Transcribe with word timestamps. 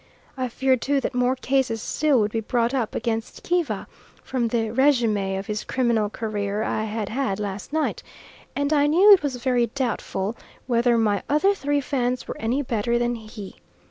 I 0.35 0.47
feared 0.47 0.81
too 0.81 0.99
that 1.01 1.13
more 1.13 1.35
cases 1.35 1.79
still 1.79 2.19
would 2.21 2.31
be 2.31 2.39
brought 2.39 2.73
up 2.73 2.95
against 2.95 3.43
Kiva, 3.43 3.85
from 4.23 4.47
the 4.47 4.71
resume 4.71 5.35
of 5.35 5.45
his 5.45 5.63
criminal 5.63 6.09
career 6.09 6.63
I 6.63 6.85
had 6.85 7.09
had 7.09 7.39
last 7.39 7.71
night, 7.71 8.01
and 8.55 8.73
I 8.73 8.87
knew 8.87 9.13
it 9.13 9.21
was 9.21 9.35
very 9.35 9.67
doubtful 9.67 10.35
whether 10.65 10.97
my 10.97 11.21
other 11.29 11.53
three 11.53 11.81
Fans 11.81 12.27
were 12.27 12.37
any 12.39 12.63
better 12.63 12.97
than 12.97 13.13
he. 13.13 13.57